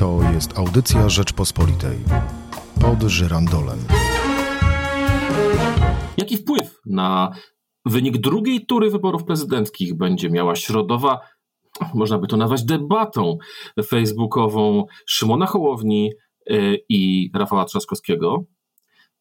[0.00, 1.98] To jest audycja Rzeczpospolitej.
[2.80, 3.78] Pod żyrandolem.
[6.16, 7.30] Jaki wpływ na
[7.86, 11.20] wynik drugiej tury wyborów prezydenckich będzie miała środowa,
[11.94, 13.38] można by to nazwać debatą
[13.86, 16.10] facebookową Szymona Hołowni
[16.50, 18.44] y, i Rafała Trzaskowskiego?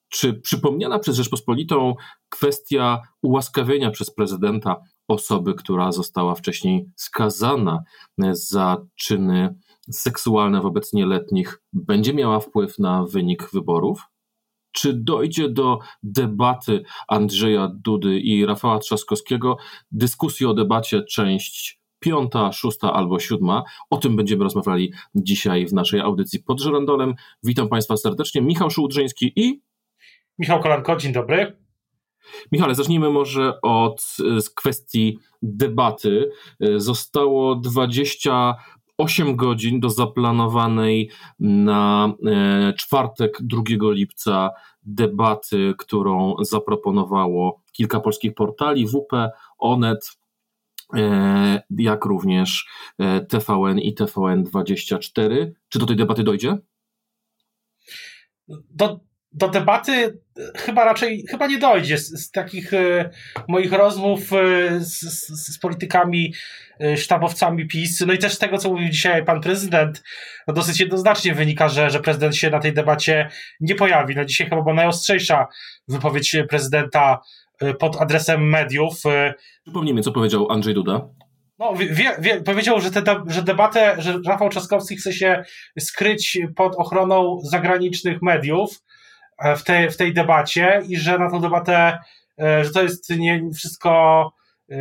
[0.09, 1.95] Czy przypomniana przez Rzeczpospolitą
[2.29, 4.75] kwestia ułaskawienia przez prezydenta
[5.07, 7.83] osoby, która została wcześniej skazana
[8.31, 9.55] za czyny
[9.91, 14.03] seksualne wobec nieletnich, będzie miała wpływ na wynik wyborów?
[14.71, 19.57] Czy dojdzie do debaty Andrzeja Dudy i Rafała Trzaskowskiego?
[19.91, 23.63] Dyskusji o debacie, część piąta, szósta albo siódma.
[23.89, 27.13] O tym będziemy rozmawiali dzisiaj w naszej audycji pod żerandolem.
[27.43, 28.41] Witam Państwa serdecznie.
[28.41, 29.61] Michał Szułdrzyński i
[30.39, 31.57] Michał Kolanko, dzień dobry.
[32.51, 34.03] Michale, zacznijmy może od
[34.55, 36.31] kwestii debaty.
[36.75, 37.55] Zostało
[38.99, 44.51] 28 godzin do zaplanowanej na e, czwartek 2 lipca
[44.83, 50.11] debaty, którą zaproponowało kilka polskich portali, WP, Onet,
[50.95, 52.67] e, jak również
[52.99, 55.51] e, TVN i TVN24.
[55.69, 56.57] Czy do tej debaty dojdzie?
[58.47, 58.99] Do,
[59.31, 60.19] do debaty
[60.55, 61.97] chyba raczej chyba nie dojdzie.
[61.97, 63.09] Z, z takich e,
[63.47, 66.33] moich rozmów e, z, z, z, politykami,
[66.79, 70.03] e, sztabowcami PiS, no i też z tego, co mówił dzisiaj pan prezydent,
[70.47, 73.29] no dosyć jednoznacznie wynika, że, że prezydent się na tej debacie
[73.59, 74.15] nie pojawi.
[74.15, 75.47] No dzisiaj chyba była najostrzejsza
[75.87, 77.19] wypowiedź prezydenta
[77.61, 79.05] e, pod adresem mediów.
[79.05, 79.33] E,
[79.63, 81.07] Przypomnijmy, co powiedział Andrzej Duda.
[81.59, 85.43] No, wie, wie, powiedział, że, te, że debatę, że Rafał Trzaskowski chce się
[85.79, 88.88] skryć pod ochroną zagranicznych mediów, E,
[89.57, 91.99] w tej, w tej debacie i że na tą debatę,
[92.41, 94.31] e, że to jest nie, wszystko
[94.69, 94.75] e,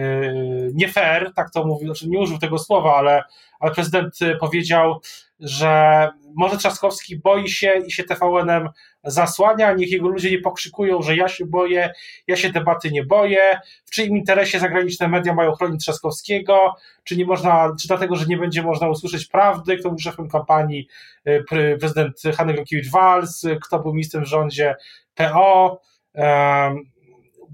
[0.74, 3.22] nie fair, tak to mówił, znaczy nie użył tego słowa, ale,
[3.60, 5.00] ale prezydent powiedział,
[5.40, 8.68] że może Trzaskowski boi się i się TVN-em
[9.04, 11.92] zasłania, niech jego ludzie nie pokrzykują, że ja się boję,
[12.26, 16.74] ja się debaty nie boję, w czyim interesie zagraniczne media mają chronić Trzaskowskiego,
[17.04, 20.88] czy nie można, czy dlatego, że nie będzie można usłyszeć prawdy, kto był szefem kampanii
[21.28, 21.44] y,
[21.80, 24.76] prezydent Hanny Gronkiewicz-Walc, kto był ministrem w rządzie
[25.14, 25.80] PO,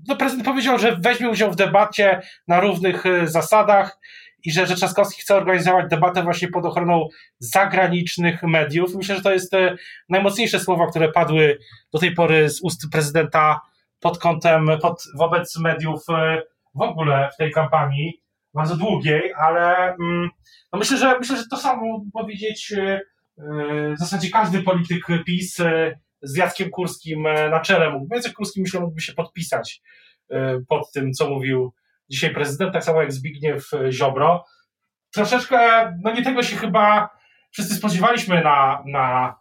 [0.09, 3.99] no prezydent powiedział, że weźmie udział w debacie na równych y, zasadach
[4.45, 8.95] i że, że Trzaskowski chce organizować debatę właśnie pod ochroną zagranicznych mediów.
[8.95, 9.53] Myślę, że to jest
[10.09, 11.59] najmocniejsze słowa, które padły
[11.93, 13.61] do tej pory z ust prezydenta
[14.05, 16.43] pod kątem, pod, wobec mediów e,
[16.75, 18.23] w ogóle w tej kampanii,
[18.55, 20.31] bardzo długiej, ale mm,
[20.73, 23.01] no myślę, że myślę, że to samo powiedzieć e,
[23.39, 25.57] e, w zasadzie każdy polityk PiS
[26.23, 28.15] z Jackiem Kurskim na czele mógł.
[28.15, 29.83] Jacek Kurski myślę mógłby się podpisać
[30.69, 31.73] pod tym, co mówił
[32.11, 34.45] dzisiaj prezydent, tak samo jak Zbigniew Ziobro.
[35.15, 35.59] Troszeczkę,
[36.03, 37.09] no nie tego się chyba
[37.51, 39.37] wszyscy spodziewaliśmy na, na,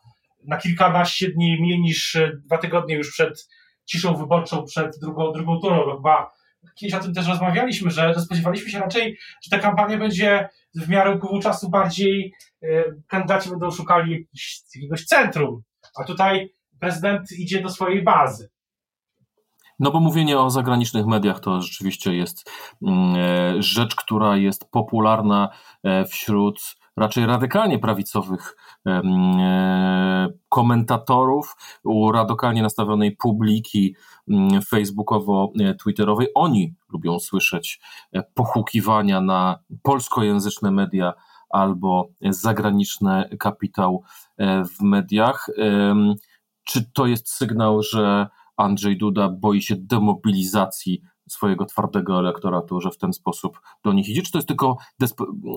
[0.48, 3.48] na kilkanaście dni, mniej niż dwa tygodnie już przed
[3.86, 5.96] ciszą wyborczą, przed drugą, drugą turą.
[5.96, 6.32] Chyba
[6.76, 11.12] kiedyś o tym też rozmawialiśmy, że, spodziewaliśmy się raczej, że ta kampania będzie w miarę
[11.12, 14.28] upływu czasu bardziej y, kandydaci będą szukali
[14.76, 15.62] jakiegoś centrum,
[16.00, 18.50] a tutaj prezydent idzie do swojej bazy.
[19.84, 22.52] No bo mówienie o zagranicznych mediach to rzeczywiście jest
[22.82, 25.50] mm, e, rzecz, która jest popularna
[25.84, 28.56] e, wśród raczej radykalnie prawicowych
[28.88, 29.02] e,
[30.50, 33.96] komentatorów, u radykalnie nastawionej publiki
[34.28, 36.28] mm, facebookowo-twitterowej.
[36.36, 37.82] Oni lubią słyszeć
[38.34, 41.14] pochukiwania na polskojęzyczne media
[41.50, 44.04] albo zagraniczny kapitał
[44.40, 45.50] w mediach.
[46.64, 48.28] Czy to jest sygnał, że
[48.58, 54.22] Andrzej Duda boi się demobilizacji swojego twardego elektoratu, że w ten sposób do nich idzie?
[54.22, 54.78] Czy to jest tylko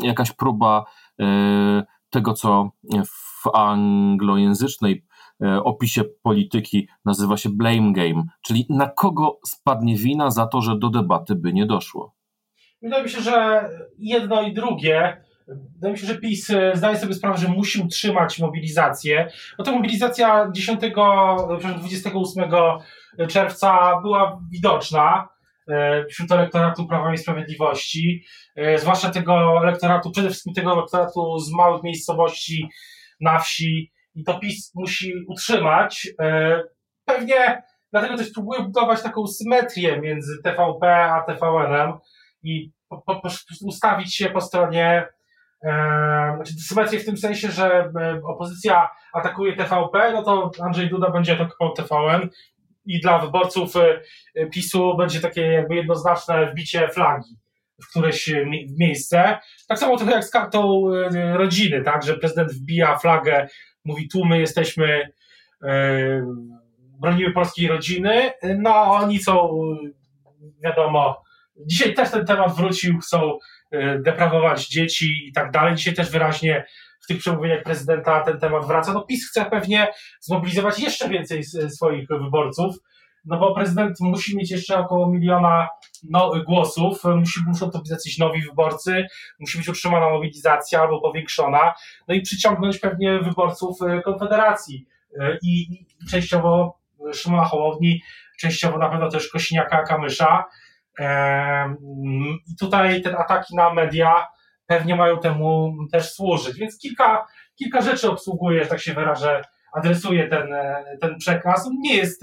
[0.03, 0.84] jakaś próba
[1.21, 2.71] e, tego, co
[3.07, 5.05] w anglojęzycznej
[5.43, 10.78] e, opisie polityki nazywa się blame game, czyli na kogo spadnie wina za to, że
[10.78, 12.15] do debaty by nie doszło?
[12.83, 13.69] Wydaje mi się, że
[13.99, 15.25] jedno i drugie.
[15.49, 19.31] Wydaje mi się, że PiS e, zdaje sobie sprawę, że musi utrzymać mobilizację.
[19.59, 20.81] No to mobilizacja 10,
[21.78, 22.45] 28
[23.28, 25.28] czerwca była widoczna
[25.69, 28.25] e, wśród elektoratu Prawa i Sprawiedliwości,
[28.57, 32.69] e, zwłaszcza tego elektoratu, przede wszystkim tego elektoratu z małych miejscowości
[33.21, 36.09] na wsi i to PiS musi utrzymać.
[37.04, 41.92] Pewnie dlatego też próbuje budować taką symetrię między TVP a TVN-em
[42.42, 43.28] i po, po, po,
[43.63, 45.09] ustawić się po stronie
[46.36, 51.32] znaczy symetrię w tym sensie, że e, opozycja atakuje TVP, no to Andrzej Duda będzie
[51.32, 52.28] atakował TVN
[52.86, 57.36] i dla wyborców e, PiSu będzie takie jakby jednoznaczne wbicie flagi.
[57.82, 58.30] w któreś
[58.78, 59.38] miejsce.
[59.68, 60.84] Tak samo trochę jak z kartą
[61.32, 63.48] rodziny, tak, że prezydent wbija flagę,
[63.84, 65.12] mówi tu my jesteśmy,
[67.00, 69.50] bronimy polskiej rodziny, no oni są,
[70.64, 71.22] wiadomo,
[71.66, 73.38] dzisiaj też ten temat wrócił, chcą
[74.04, 75.74] deprawować dzieci i tak dalej.
[75.74, 76.65] Dzisiaj też wyraźnie
[77.04, 78.92] w tych przemówieniach prezydenta ten temat wraca.
[78.92, 79.89] No PiS chce pewnie
[80.21, 82.77] zmobilizować jeszcze więcej swoich wyborców,
[83.24, 85.68] no bo prezydent musi mieć jeszcze około miliona
[86.10, 89.07] no, głosów, musi, muszą to być jacyś nowi wyborcy,
[89.41, 91.74] musi być utrzymana mobilizacja albo powiększona,
[92.09, 94.86] no i przyciągnąć pewnie wyborców e, Konfederacji
[95.21, 96.78] e, i, i częściowo
[97.13, 98.03] Szymona Hołowni,
[98.41, 100.45] częściowo na pewno też Kosiniaka Kamysza.
[102.47, 104.27] I tutaj te ataki na media
[104.66, 106.59] pewnie mają temu też służyć.
[106.59, 110.48] Więc kilka, kilka rzeczy obsługuje, że tak się wyrażę, adresuje ten,
[111.01, 111.66] ten przekaz.
[111.66, 112.22] On nie jest,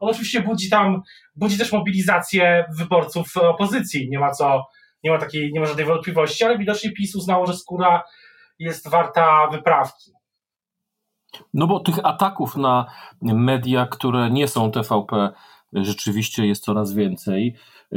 [0.00, 1.02] on oczywiście budzi tam,
[1.36, 4.66] budzi też mobilizację wyborców opozycji, nie ma co,
[5.04, 8.02] nie ma takiej, nie ma żadnej wątpliwości, ale widocznie PiS uznało, że skóra
[8.58, 10.12] jest warta wyprawki.
[11.54, 12.86] No bo tych ataków na
[13.22, 15.30] media, które nie są TVP,
[15.72, 17.54] rzeczywiście jest coraz więcej.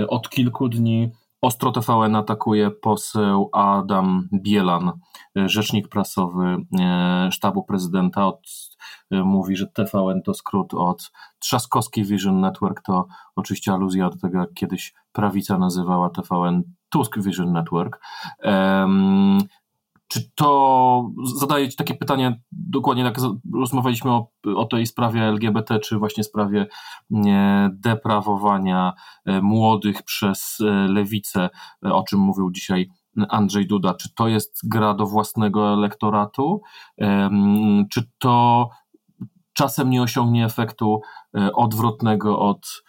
[0.07, 1.11] Od kilku dni
[1.45, 4.91] Ostro TVN atakuje poseł Adam Bielan,
[5.35, 8.27] rzecznik prasowy e, sztabu prezydenta.
[8.27, 8.39] Od,
[9.11, 12.81] e, mówi, że TVN to skrót od Trzaskowski Vision Network.
[12.81, 17.99] To oczywiście aluzja do tego, jak kiedyś prawica nazywała TVN Tusk Vision Network.
[20.15, 23.17] Czy to zadaje Ci takie pytanie, dokładnie jak
[23.53, 26.67] rozmawialiśmy o, o tej sprawie LGBT, czy właśnie sprawie
[27.71, 28.93] deprawowania
[29.25, 31.49] e, młodych przez e, lewicę,
[31.85, 32.89] e, o czym mówił dzisiaj
[33.29, 33.93] Andrzej Duda.
[33.93, 36.61] Czy to jest gra do własnego elektoratu,
[37.91, 38.69] czy to
[39.53, 41.01] czasem nie osiągnie efektu
[41.53, 42.84] odwrotnego od E,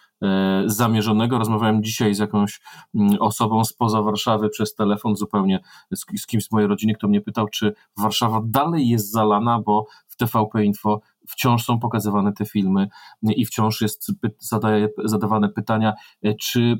[0.67, 1.39] zamierzonego.
[1.39, 2.61] Rozmawiałem dzisiaj z jakąś
[2.95, 5.61] mm, osobą spoza Warszawy przez telefon, zupełnie
[5.95, 9.87] z, z kimś z mojej rodziny, kto mnie pytał, czy Warszawa dalej jest zalana, bo
[10.07, 12.89] w TVP Info wciąż są pokazywane te filmy
[13.23, 16.79] i wciąż jest zadaje, zadawane pytania, e, czy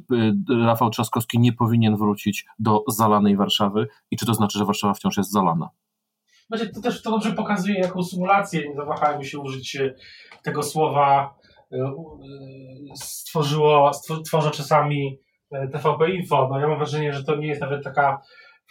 [0.50, 4.94] e, Rafał Trzaskowski nie powinien wrócić do zalanej Warszawy i czy to znaczy, że Warszawa
[4.94, 5.69] wciąż jest zalana.
[6.49, 9.79] Znaczy, to też to dobrze pokazuje jaką symulację, nie zawahajmy się użyć
[10.43, 11.35] tego słowa
[12.94, 13.90] stworzyło,
[14.24, 15.18] stworzy czasami
[15.52, 16.48] e, TVP Info.
[16.50, 18.22] No ja mam wrażenie, że to nie jest nawet taka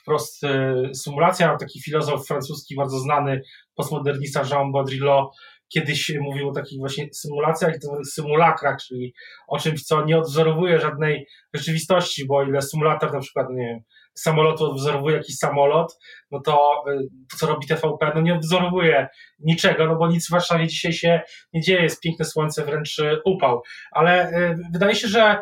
[0.02, 1.58] wprost e, symulacja.
[1.58, 3.42] Taki filozof francuski bardzo znany,
[3.76, 5.36] postmodernista Jean Baudrillot
[5.68, 7.76] kiedyś mówił o takich właśnie symulacjach
[8.14, 9.14] symulakrach, czyli
[9.48, 13.80] o czymś, co nie odwzorowuje żadnej rzeczywistości, bo ile symulator na przykład, nie wiem,
[14.16, 16.00] samolotu odwzorowuje jakiś samolot,
[16.32, 19.08] no to y, to, co robi TVP, no nie odwzorowuje
[19.40, 21.22] niczego, no bo nic w Warszawie dzisiaj się
[21.54, 23.62] nie dzieje, jest piękne słońce, wręcz y, upał.
[23.92, 25.42] Ale y, wydaje się, że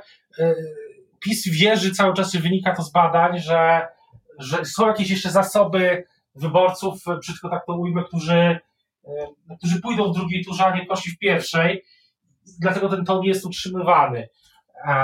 [1.19, 3.87] PiS wierzy cały czas, wynika to z badań, że,
[4.39, 6.03] że są jakieś jeszcze zasoby
[6.35, 8.59] wyborców, brzydko tak to ujmę, którzy,
[9.57, 11.83] którzy pójdą w drugiej turze, a nie poszli w pierwszej,
[12.59, 14.29] dlatego ten ton jest utrzymywany.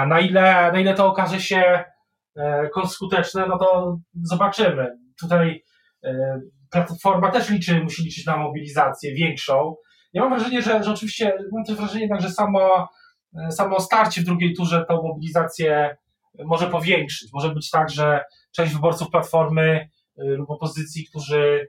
[0.08, 1.84] Na ile, na ile to okaże się
[2.88, 4.98] skuteczne, no to zobaczymy.
[5.20, 5.64] Tutaj
[6.04, 6.40] e,
[6.72, 9.76] platforma też liczy, musi liczyć na mobilizację większą.
[10.14, 12.90] Ja mam wrażenie, że, że oczywiście, mam też wrażenie że samo,
[13.48, 15.98] e, samo starcie w drugiej turze tą mobilizację
[16.46, 17.30] może powiększyć.
[17.34, 18.24] Może być tak, że
[18.56, 21.68] część wyborców Platformy lub opozycji, którzy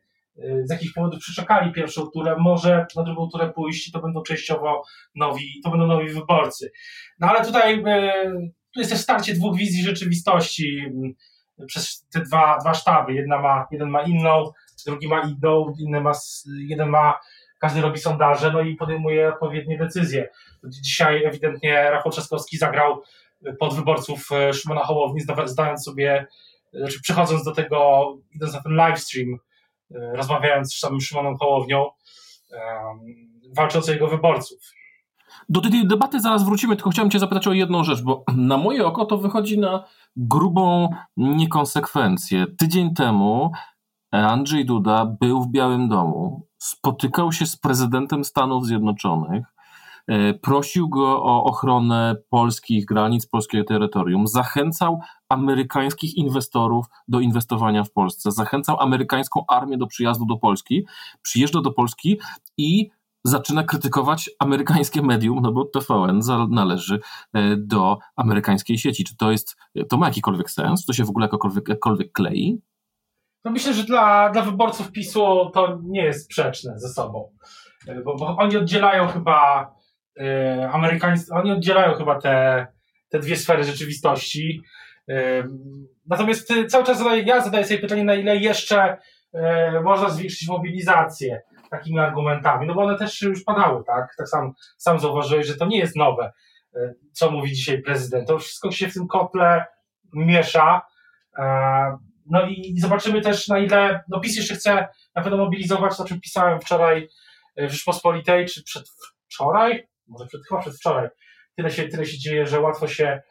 [0.65, 4.83] z jakichś powodów przeczekali pierwszą turę, może na drugą turę pójść i to będą częściowo
[5.15, 6.73] nowi, to będą nowi wyborcy.
[7.19, 7.83] No ale tutaj
[8.75, 11.15] tu jest też starcie dwóch wizji rzeczywistości mm,
[11.67, 13.15] przez te dwa, dwa sztaby.
[13.15, 14.53] Jedna ma, jeden ma inną,
[14.87, 16.13] drugi ma inną, inny ma,
[16.69, 17.21] jeden ma,
[17.59, 20.29] każdy robi sondaże, no i podejmuje odpowiednie decyzje.
[20.65, 23.03] Dzisiaj ewidentnie Rafał Trzaskowski zagrał
[23.59, 26.27] pod wyborców e, Szymona Hołowni, zdając sobie,
[26.73, 29.39] znaczy przechodząc do tego, idąc na ten live stream,
[29.95, 31.91] e, rozmawiając z samym Szymonem Hołownią,
[33.57, 34.59] walcząc o jego wyborców.
[35.51, 38.87] Do tej debaty zaraz wrócimy, tylko chciałem Cię zapytać o jedną rzecz, bo na moje
[38.87, 39.85] oko to wychodzi na
[40.17, 42.47] grubą niekonsekwencję.
[42.59, 43.53] Tydzień temu
[44.11, 49.47] Andrzej Duda był w Białym Domu, spotykał się z prezydentem Stanów Zjednoczonych,
[50.07, 57.93] e, prosił go o ochronę polskich granic, polskiego terytorium, zachęcał amerykańskich inwestorów do inwestowania w
[57.93, 60.87] Polsce, zachęcał amerykańską armię do przyjazdu do Polski,
[61.23, 62.19] przyjeżdża do Polski
[62.57, 62.91] i
[63.25, 67.01] zaczyna krytykować amerykańskie medium, no bo TVN należy
[67.35, 69.05] e, do amerykańskiej sieci.
[69.05, 69.57] Czy to jest,
[69.89, 70.85] to ma jakikolwiek sens?
[70.85, 72.63] To się w ogóle jakkolwiek, jakkolwiek klei?
[73.45, 77.33] No myślę, że dla, dla wyborców PiSu to nie jest sprzeczne ze sobą,
[77.89, 79.71] e, bo, bo oni oddzielają chyba
[80.21, 82.67] e, amerykańscy, oni oddzielają chyba te,
[83.09, 84.63] te dwie sfery rzeczywistości.
[86.07, 88.97] Natomiast cały czas zadaję, ja zadaję sobie pytanie, na ile jeszcze
[89.85, 94.15] można zwiększyć mobilizację takimi argumentami, no bo one też już padały, tak?
[94.19, 96.33] Tak sam, sam zauważyłeś, że to nie jest nowe,
[97.13, 98.29] co mówi dzisiaj prezydent.
[98.29, 99.65] To wszystko się w tym kotle
[100.13, 100.83] miesza.
[102.27, 106.21] No i zobaczymy też, na ile no PiS jeszcze chce na pewno mobilizować, o czym
[106.21, 107.09] pisałem wczoraj
[107.57, 109.89] w Rzeczpospolitej, czy przedwczoraj?
[110.09, 111.09] Może przed, chyba przedwczoraj.
[111.57, 113.23] Tyle się, tyle się dzieje, że łatwo się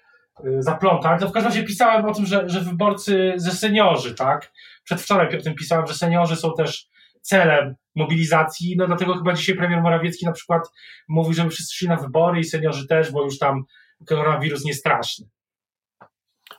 [0.60, 1.22] zaplątać.
[1.22, 4.52] To w każdym razie pisałem o tym, że, że wyborcy ze seniorzy, tak?
[4.84, 6.88] Przedwczoraj o tym pisałem, że seniorzy są też
[7.22, 10.72] celem mobilizacji, no dlatego chyba dzisiaj premier Morawiecki na przykład
[11.08, 13.64] mówi, żeby wszyscy szli na wybory i seniorzy też, bo już tam
[14.06, 15.30] koronawirus nie straszny.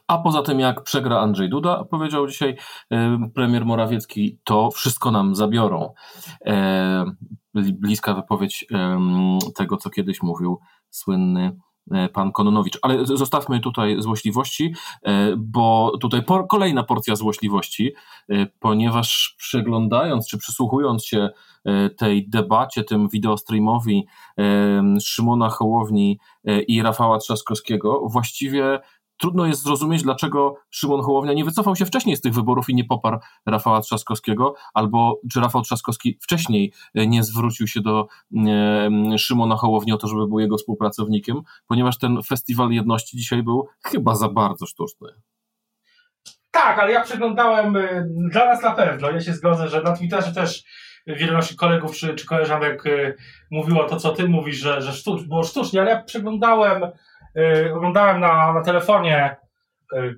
[0.06, 2.56] A poza tym, jak przegra Andrzej Duda, powiedział dzisiaj
[3.34, 5.92] premier Morawiecki, to wszystko nam zabiorą.
[7.54, 8.66] Bliska wypowiedź
[9.56, 11.56] tego, co kiedyś mówił słynny
[12.12, 12.78] pan Kononowicz.
[12.82, 17.92] Ale zostawmy tutaj złośliwości, e, bo tutaj kolejna porcja złośliwości,
[18.60, 21.30] ponieważ przeglądając czy przysłuchując się
[21.96, 24.06] tej debacie, tym wideostreamowi
[25.00, 26.18] Szymona Hołowni
[26.68, 28.80] i Rafała Trzaskowskiego, właściwie
[29.20, 32.84] trudno jest zrozumieć, dlaczego Szymon Hołownia nie wycofał się wcześniej z tych wyborów i nie
[32.84, 38.06] poparł Rafała Trzaskowskiego, albo czy Rafał Trzaskowski wcześniej e, nie zwrócił się do
[38.46, 41.36] e, Szymona Hołowni o to, żeby był jego współpracownikiem,
[41.66, 45.08] ponieważ ten festiwal jedności dzisiaj był chyba za bardzo sztuczny.
[46.50, 50.32] Tak, ale ja przeglądałem, e, dla nas na pewno, ja się zgodzę, że na Twitterze
[50.32, 50.64] też
[51.06, 52.84] wielu naszych kolegów czy, czy koleżanek
[53.50, 56.82] mówiło to, co ty mówisz, że, że sztucz, było sztucznie, ale ja przeglądałem
[57.74, 59.36] oglądałem na, na telefonie
[59.92, 60.14] y,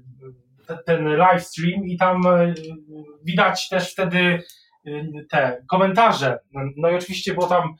[0.86, 2.54] ten live stream i tam y,
[3.24, 4.42] widać też wtedy
[5.30, 6.38] te komentarze.
[6.76, 7.74] No i oczywiście było tam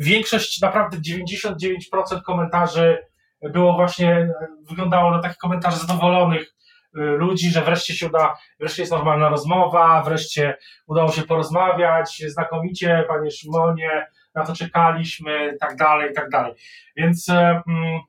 [0.00, 2.98] większość, naprawdę 99% komentarzy
[3.42, 4.28] było właśnie,
[4.70, 6.54] wyglądało na takich komentarzy zadowolonych
[6.94, 13.30] ludzi, że wreszcie się uda, wreszcie jest normalna rozmowa, wreszcie udało się porozmawiać, znakomicie, panie
[13.30, 16.54] Szymonie, na to czekaliśmy, tak dalej, tak dalej.
[16.96, 18.00] Więc mm,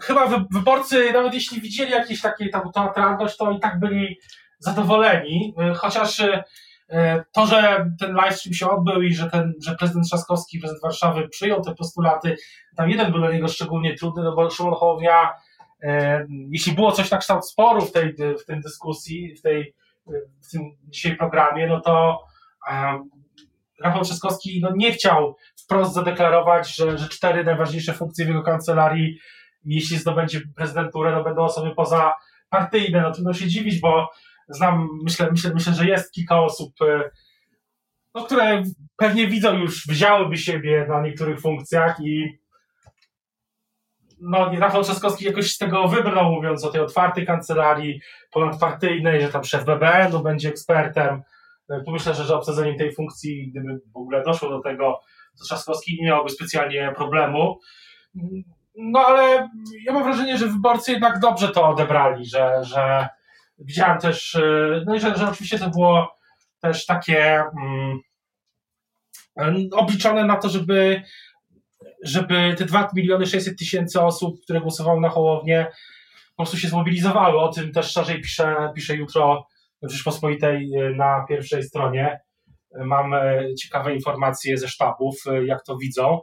[0.00, 4.18] chyba wyborcy, nawet jeśli widzieli jakieś takie tam teatralność, to i tak byli
[4.58, 10.58] zadowoleni, chociaż e, to, że ten livestream się odbył i że, ten, że prezydent Trzaskowski,
[10.58, 12.36] prezydent Warszawy przyjął te postulaty,
[12.76, 15.32] tam jeden był dla niego szczególnie trudny, no bo Szymon Hołownia,
[16.50, 19.74] jeśli było coś na kształt sporu w tej, w tej dyskusji, w, tej,
[20.48, 22.24] w tym dzisiaj programie, no to
[23.80, 29.18] Rafał Trzaskowski no, nie chciał wprost zadeklarować, że, że cztery najważniejsze funkcje w jego kancelarii,
[29.64, 33.00] jeśli zdobędzie prezydenturę, no będą osoby pozapartyjne.
[33.02, 34.10] No trudno się dziwić, bo
[34.48, 37.10] znam, myślę, myślę, myślę że jest kilka osób, e,
[38.14, 38.62] no, które
[38.96, 42.38] pewnie widzą już, wzięłyby siebie na niektórych funkcjach i
[44.20, 48.00] no, Rafał Trzaskowski jakoś z tego wybrnął, mówiąc o tej otwartej kancelarii
[48.32, 51.22] ponadpartyjnej, że tam szef BBN-u będzie ekspertem.
[51.70, 55.00] E, tu myślę, że, że obsadzeniem tej funkcji, gdyby w ogóle doszło do tego,
[55.38, 57.60] to Trzaskowski nie miałby specjalnie problemu.
[58.76, 59.48] No ale
[59.84, 63.08] ja mam wrażenie, że wyborcy jednak dobrze to odebrali, że, że
[63.58, 66.16] widziałem też, e, no i że, że oczywiście to było
[66.60, 67.44] też takie
[69.36, 71.02] um, obliczone na to, żeby,
[72.02, 75.66] żeby te 2 miliony 600 tysięcy osób, które głosowały na Hołownię,
[76.36, 77.38] po prostu się zmobilizowały.
[77.38, 79.46] O tym też szerzej pisze, pisze jutro
[79.82, 82.20] w Rzeczpospolitej e, na pierwszej stronie.
[82.78, 86.20] Mam e, ciekawe informacje ze sztabów, e, jak to widzą.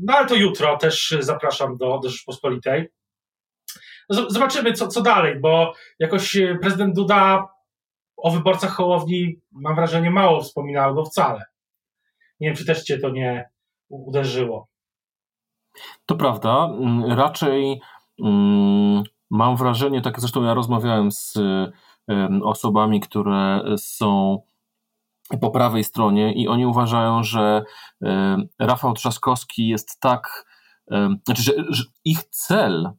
[0.00, 2.88] No ale to jutro też zapraszam do, do Rzeczpospolitej.
[4.08, 7.48] Zobaczymy, co, co dalej, bo jakoś prezydent Duda
[8.16, 11.44] o wyborcach Hołowni, mam wrażenie, mało wspominał, albo wcale.
[12.40, 13.50] Nie wiem, czy też cię to nie
[13.88, 14.68] uderzyło.
[16.06, 16.64] To prawda.
[16.64, 17.80] Mm, raczej
[18.24, 21.38] mm, Mam wrażenie, tak zresztą ja rozmawiałem z
[22.42, 24.38] osobami, które są
[25.40, 27.62] po prawej stronie i oni uważają, że
[28.58, 30.44] Rafał Trzaskowski jest tak,
[31.26, 32.92] znaczy, że, że ich cel,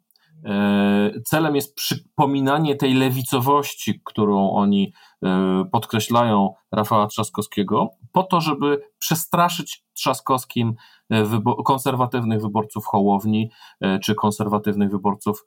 [0.46, 4.94] e, celem jest przypominanie tej lewicowości, którą oni
[5.24, 10.76] e, podkreślają Rafała Trzaskowskiego, po to, żeby przestraszyć Trzaskowskim
[11.12, 13.50] E, konserwatywnych wyborców Hołowni
[13.82, 15.46] e, czy konserwatywnych wyborców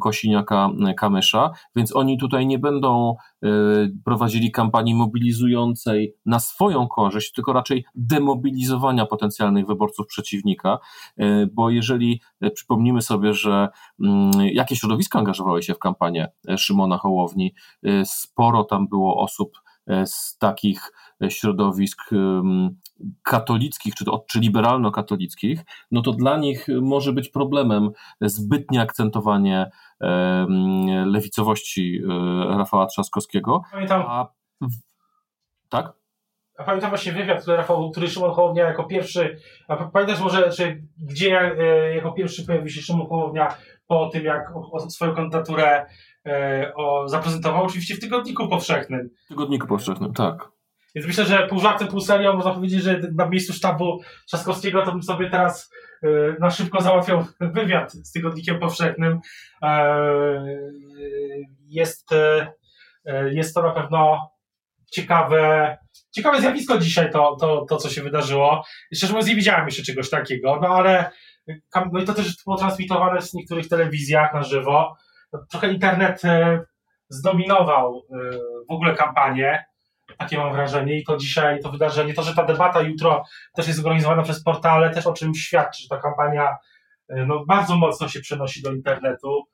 [0.00, 3.48] Kosiniaka-Kamysza, więc oni tutaj nie będą e,
[4.04, 10.78] prowadzili kampanii mobilizującej na swoją korzyść, tylko raczej demobilizowania potencjalnych wyborców przeciwnika,
[11.52, 12.20] bo jeżeli
[12.54, 13.68] przypomnimy sobie, że
[14.04, 17.54] mm, jakie środowiska angażowały się w kampanię Szymona Hołowni,
[18.04, 19.60] sporo tam było osób
[20.04, 20.92] z takich
[21.28, 22.10] środowisk
[23.22, 27.90] katolickich, czy, czy liberalno-katolickich, no to dla nich może być problemem
[28.20, 29.70] zbytnie akcentowanie
[31.06, 32.02] lewicowości
[32.48, 33.62] Rafała Trzaskowskiego.
[33.72, 34.26] Pamiętam, a,
[35.68, 35.92] tak?
[36.58, 40.82] A pamiętam właśnie wywiad, który, Rafał, który Szymon Hołownia jako pierwszy, a pamiętasz może, czy
[40.98, 43.54] gdzie e, jako pierwszy pojawił się Szymon Hołownia
[43.86, 44.52] po tym, jak
[44.88, 45.86] swoją kandydaturę e,
[46.74, 47.64] o, zaprezentował?
[47.64, 49.10] Oczywiście w Tygodniku Powszechnym.
[49.24, 50.48] W Tygodniku Powszechnym, tak.
[50.94, 54.92] Więc myślę, że pół żartem, pół serią można powiedzieć, że na miejscu sztabu Trzaskowskiego to
[54.92, 55.70] bym sobie teraz
[56.02, 56.08] e,
[56.40, 59.20] na szybko załatwiał wywiad z Tygodnikiem Powszechnym.
[59.62, 60.58] E,
[61.66, 62.52] jest, e,
[63.32, 64.30] jest to na pewno
[64.92, 65.76] ciekawe,
[66.10, 68.64] ciekawe zjawisko dzisiaj, to, to, to co się wydarzyło.
[68.94, 71.10] Szczerze mówiąc, nie widziałem jeszcze czegoś takiego, no ale
[71.92, 74.96] no i to też było transmitowane w niektórych telewizjach na żywo.
[75.50, 76.22] Trochę internet
[77.08, 78.02] zdominował
[78.68, 79.64] w ogóle kampanię.
[80.18, 83.80] Takie mam wrażenie i to dzisiaj, to wydarzenie, to, że ta debata jutro też jest
[83.80, 86.56] zorganizowana przez portale, też o czym świadczy, że ta kampania
[87.08, 89.44] no, bardzo mocno się przenosi do internetu.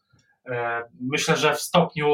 [0.46, 2.08] E, myślę, że w stopniu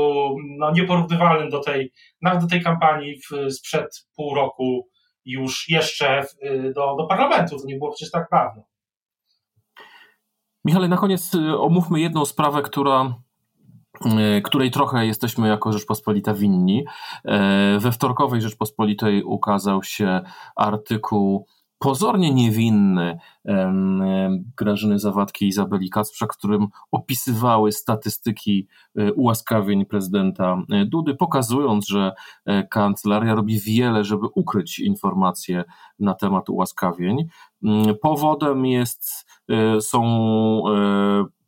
[0.59, 4.89] no, nieporównywalnym do tej, nawet do tej kampanii w, sprzed pół roku
[5.25, 6.27] już jeszcze w,
[6.75, 7.59] do, do parlamentu.
[7.59, 8.63] To nie było przecież tak dawno.
[10.65, 13.15] Michale, na koniec omówmy jedną sprawę, która
[14.45, 16.85] której trochę jesteśmy jako Rzeczpospolita winni.
[17.25, 20.21] E, we wtorkowej Rzeczpospolitej ukazał się
[20.57, 21.47] artykuł
[21.81, 23.19] pozornie niewinny
[24.57, 28.67] Grażyny Zawadki i Izabeli Kacprza, którym opisywały statystyki
[28.97, 32.13] e, ułaskawień prezydenta e, Dudy, pokazując, że
[32.47, 35.65] e, kancelaria robi wiele, żeby ukryć informacje
[35.99, 37.29] na temat ułaskawień.
[37.65, 39.31] Mm, powodem jest,
[39.81, 40.03] są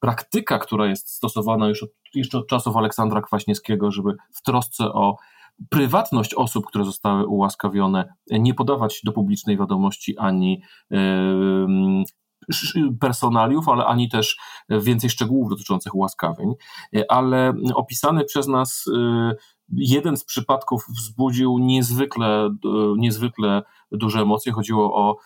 [0.02, 5.16] praktyka, która jest stosowana już od, jeszcze od czasów Aleksandra Kwaśniewskiego, żeby w trosce o
[5.70, 10.62] prywatność osób, które zostały ułaskawione, nie podawać do publicznej wiadomości ani
[13.00, 14.36] personaliów, ale ani też
[14.68, 16.54] więcej szczegółów dotyczących ułaskawień.
[17.08, 19.36] Ale opisany przez nas y,
[19.72, 22.50] jeden z przypadków wzbudził niezwykle,
[22.96, 24.52] niezwykle duże emocje.
[24.52, 25.16] Chodziło o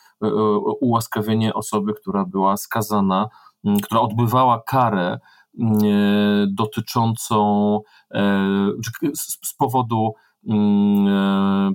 [0.81, 3.29] ułaskawienie osoby, która była skazana,
[3.83, 5.19] która odbywała karę
[6.49, 7.81] dotyczącą
[9.15, 10.13] z powodu
[10.49, 11.71] Mm, e,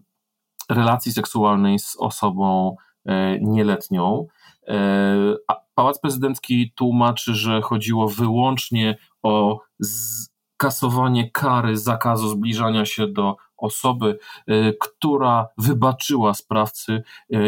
[0.70, 2.76] relacji seksualnej z osobą
[3.06, 4.28] e, nieletnią.
[4.68, 5.36] E,
[5.76, 9.60] Pałac Prezydencki tłumaczy, że chodziło wyłącznie o
[10.62, 14.20] kasowanie kary zakazu zbliżania się do osoby,
[14.80, 17.04] która wybaczyła sprawcy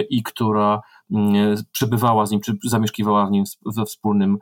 [0.09, 4.37] i która mm, przebywała z nim, czy zamieszkiwała z nim we wspólnym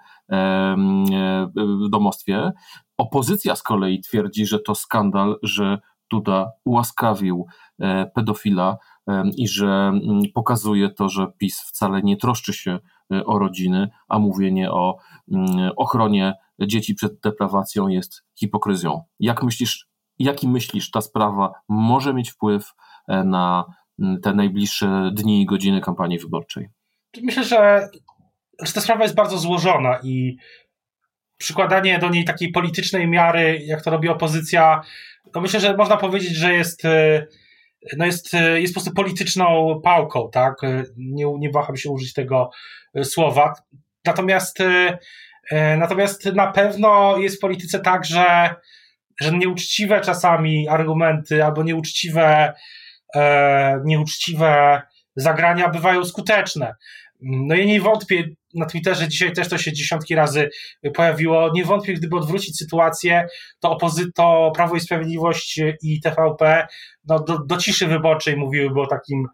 [1.90, 2.52] domostwie.
[2.98, 5.78] Opozycja z kolei twierdzi, że to skandal, że
[6.12, 7.46] Duda ułaskawił
[7.80, 12.80] e, pedofila e, i że mm, pokazuje to, że PiS wcale nie troszczy się
[13.14, 14.98] e, o rodziny, a mówienie o
[15.32, 16.34] mm, ochronie
[16.68, 19.02] dzieci przed deprawacją jest hipokryzją.
[19.20, 19.88] Jak myślisz,
[20.20, 22.74] jaki myślisz, ta sprawa może mieć wpływ
[23.08, 23.66] na
[24.00, 26.70] mm, te najbliższe dni i godziny kampanii wyborczej?
[27.22, 27.90] Myślę, że,
[28.74, 30.38] ta sprawa jest bardzo złożona i
[31.38, 34.82] przykładanie do niej takiej politycznej miary, jak to robi opozycja,
[35.34, 37.28] to myślę, że można powiedzieć, że jest, e,
[37.98, 40.64] no jest, e, jest po prostu polityczną pałką, tak?
[40.64, 42.50] E, nie, nie waham się użyć tego
[43.04, 43.54] słowa.
[44.06, 44.60] Natomiast,
[45.52, 48.56] natomiast na pewno jest w polityce tak, że,
[49.22, 52.54] że nieuczciwe czasami argumenty albo nieuczciwe,
[53.86, 54.82] nieuczciwe
[55.16, 56.76] zagrania bywają skuteczne.
[57.22, 58.24] No ja nie wątpię,
[58.56, 60.50] na Twitterze dzisiaj też to się dziesiątki razy
[60.94, 61.52] pojawiło.
[61.54, 63.28] Nie wątpię, gdyby odwrócić sytuację,
[63.60, 66.68] to, opozy- to Prawo i Sprawiedliwość i TVP
[67.08, 69.28] no, do, do ciszy wyborczej mówiłyby o takim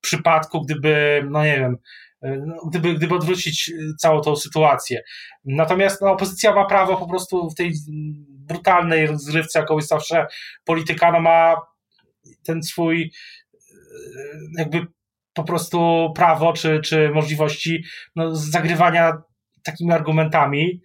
[0.00, 1.76] przypadku, gdyby, no nie wiem,
[2.68, 5.02] gdyby, gdyby odwrócić całą tą sytuację.
[5.44, 7.72] Natomiast no, opozycja ma prawo po prostu w tej
[8.28, 10.26] brutalnej rozgrywce, jaką jest zawsze
[10.64, 11.56] polityka, no ma
[12.44, 13.12] ten swój
[14.58, 14.86] jakby
[15.34, 17.84] po prostu prawo czy, czy możliwości
[18.16, 19.12] no, zagrywania
[19.64, 20.80] takimi argumentami.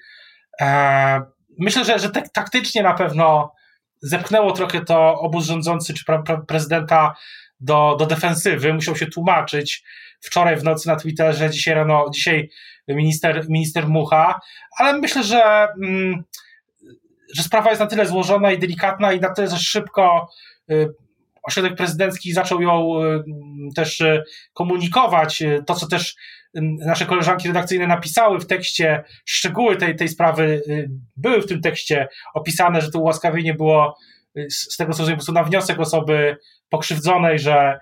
[0.61, 1.21] E,
[1.59, 3.53] myślę, że, że tak, taktycznie na pewno
[4.01, 7.15] zepchnęło trochę to obóz rządzący czy pre, pre, prezydenta
[7.59, 8.73] do, do defensywy.
[8.73, 9.83] Musiał się tłumaczyć
[10.21, 12.49] wczoraj w nocy na Twitterze, dzisiaj rano, dzisiaj
[12.87, 14.39] minister, minister Mucha,
[14.77, 16.23] ale myślę, że, mm,
[17.35, 20.29] że sprawa jest na tyle złożona i delikatna i na tyle szybko
[20.71, 20.87] y,
[21.43, 23.23] ośrodek prezydencki zaczął ją y,
[23.75, 25.43] też y, komunikować.
[25.65, 26.15] To, co też
[26.85, 30.61] nasze koleżanki redakcyjne napisały w tekście, szczegóły tej, tej sprawy
[31.17, 33.97] były w tym tekście opisane, że to ułaskawienie było
[34.49, 36.37] z tego co rozumiem, po prostu na wniosek osoby
[36.69, 37.79] pokrzywdzonej, że,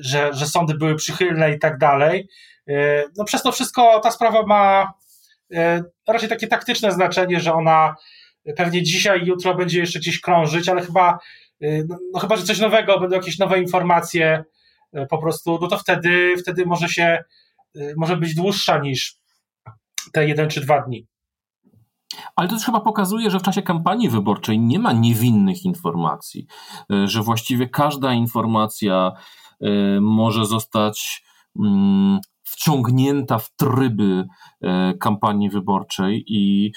[0.00, 2.28] że, że sądy były przychylne i tak dalej.
[3.16, 4.92] No przez to wszystko ta sprawa ma
[6.08, 7.94] raczej takie taktyczne znaczenie, że ona
[8.56, 11.18] pewnie dzisiaj i jutro będzie jeszcze gdzieś krążyć, ale chyba,
[11.60, 14.44] no, no chyba, że coś nowego, będą jakieś nowe informacje
[15.10, 17.24] po prostu, no to wtedy, wtedy może się,
[17.96, 19.16] może być dłuższa niż
[20.12, 21.06] te jeden czy dwa dni.
[22.36, 26.46] Ale to też chyba pokazuje, że w czasie kampanii wyborczej nie ma niewinnych informacji,
[26.92, 29.20] e, że właściwie każda informacja e,
[30.00, 31.24] może zostać
[31.60, 34.24] mm, wciągnięta w tryby
[34.60, 36.72] e, kampanii wyborczej i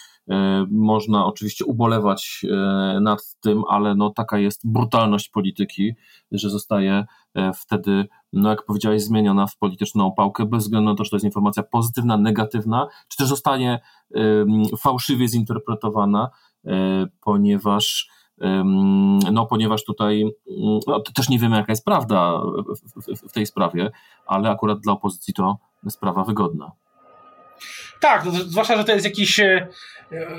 [0.72, 2.46] można oczywiście ubolewać
[3.02, 5.94] nad tym, ale no taka jest brutalność polityki,
[6.32, 7.06] że zostaje
[7.56, 11.26] wtedy, no jak powiedziałeś, zmieniona w polityczną pałkę, bez względu na to, czy to jest
[11.26, 13.80] informacja pozytywna, negatywna, czy też zostanie
[14.80, 16.30] fałszywie zinterpretowana,
[16.66, 18.10] e, ponieważ
[19.32, 20.24] no, ponieważ tutaj
[20.88, 22.42] no, też nie wiemy, jaka jest prawda
[22.96, 23.92] w, w, tej sprawie,
[24.28, 25.58] ale akurat dla opozycji to
[25.90, 26.72] sprawa wygodna.
[28.00, 29.40] Tak, no, zwłaszcza, że to jest jakiś.
[29.40, 29.68] E,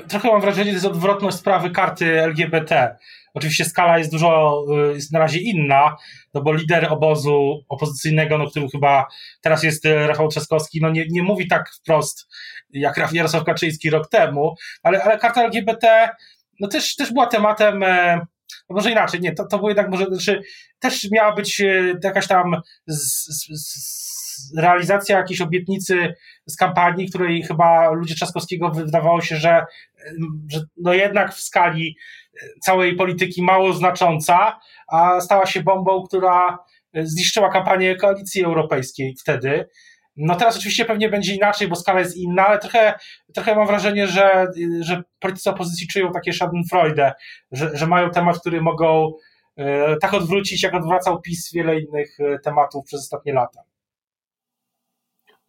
[0.07, 2.97] trochę mam wrażenie, że to jest odwrotność sprawy karty LGBT.
[3.33, 5.95] Oczywiście skala jest dużo, e, jest na razie inna,
[6.33, 9.05] no bo lider obozu opozycyjnego, no którym chyba
[9.41, 12.29] teraz jest e, Rafał Trzaskowski, no nie, nie mówi tak wprost
[12.69, 16.09] jak Jarosław Kaczyński rok temu, ale, ale karta LGBT
[16.59, 17.79] no też, też była tematem.
[18.69, 20.41] No może inaczej, nie, to, to było jednak może, znaczy,
[20.79, 21.61] też miała być
[22.03, 26.13] jakaś tam z, z, z realizacja jakiejś obietnicy
[26.45, 29.65] z kampanii, której chyba ludzie Trzaskowskiego wydawało się, że,
[30.51, 31.97] że no jednak w skali
[32.61, 36.57] całej polityki mało znacząca, a stała się bombą, która
[36.93, 39.65] zniszczyła kampanię koalicji europejskiej wtedy.
[40.19, 42.93] No teraz oczywiście pewnie będzie inaczej, bo skala jest inna, ale trochę,
[43.33, 44.47] trochę mam wrażenie, że,
[44.81, 47.13] że politycy opozycji czują takie schadenfreude,
[47.51, 49.11] że, że mają temat, który mogą
[49.57, 53.61] e, tak odwrócić, jak odwracał PiS wiele innych e, tematów przez ostatnie lata.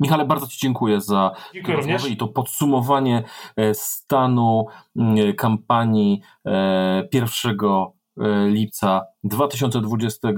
[0.00, 3.22] Michale, bardzo Ci dziękuję za dziękuję rozmowę i to podsumowanie
[3.56, 4.66] e, stanu
[5.36, 6.20] kampanii
[7.12, 7.92] 1 e,
[8.46, 10.28] lipca 2020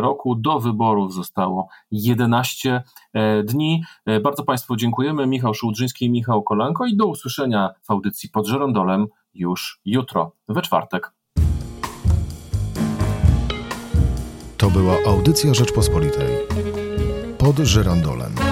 [0.00, 0.34] roku.
[0.34, 2.82] Do wyborów zostało 11
[3.44, 3.82] dni.
[4.22, 5.26] Bardzo Państwu dziękujemy.
[5.26, 10.62] Michał Szułdrzyński i Michał Kolanko i do usłyszenia w audycji pod żerondolem już jutro, we
[10.62, 11.12] czwartek.
[14.58, 16.36] To była audycja Rzeczpospolitej
[17.38, 18.51] pod żerandolem.